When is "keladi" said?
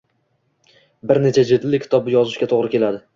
2.77-3.03